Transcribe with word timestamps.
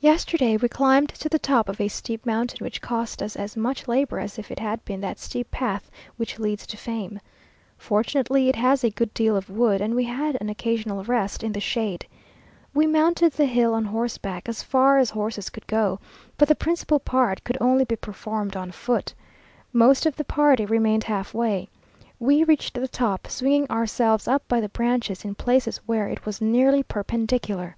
Yesterday, 0.00 0.56
we 0.56 0.68
climbed 0.68 1.10
to 1.10 1.28
the 1.28 1.38
top 1.38 1.68
of 1.68 1.80
a 1.80 1.86
steep 1.86 2.26
mountain, 2.26 2.64
which 2.64 2.82
cost 2.82 3.22
us 3.22 3.36
as 3.36 3.56
much 3.56 3.86
labour 3.86 4.18
as 4.18 4.40
if 4.40 4.50
it 4.50 4.58
had 4.58 4.84
been 4.84 5.00
that 5.02 5.20
steep 5.20 5.52
path 5.52 5.88
which 6.16 6.40
"leads 6.40 6.66
to 6.66 6.76
fame." 6.76 7.20
Fortunately, 7.78 8.48
it 8.48 8.56
has 8.56 8.82
a 8.82 8.90
good 8.90 9.14
deal 9.14 9.36
of 9.36 9.48
wood, 9.48 9.80
and 9.80 9.94
we 9.94 10.02
had 10.02 10.36
an 10.40 10.48
occasional 10.50 11.04
rest 11.04 11.44
in 11.44 11.52
the 11.52 11.60
shade. 11.60 12.06
We 12.74 12.88
mounted 12.88 13.34
the 13.34 13.46
hill 13.46 13.72
on 13.74 13.84
horseback 13.84 14.48
as 14.48 14.64
far 14.64 14.98
as 14.98 15.10
horses 15.10 15.48
could 15.48 15.68
go, 15.68 16.00
but 16.36 16.48
the 16.48 16.56
principal 16.56 16.98
part 16.98 17.44
could 17.44 17.56
only 17.60 17.84
be 17.84 17.94
performed 17.94 18.56
on 18.56 18.72
foot. 18.72 19.14
Most 19.72 20.06
of 20.06 20.16
the 20.16 20.24
party 20.24 20.66
remained 20.66 21.04
half 21.04 21.32
way. 21.32 21.68
We 22.18 22.42
reached 22.42 22.74
the 22.74 22.88
top, 22.88 23.28
swinging 23.28 23.70
ourselves 23.70 24.26
up 24.26 24.42
by 24.48 24.60
the 24.60 24.70
branches, 24.70 25.24
in 25.24 25.36
places 25.36 25.76
where 25.86 26.08
it 26.08 26.26
was 26.26 26.40
nearly 26.40 26.82
perpendicular. 26.82 27.76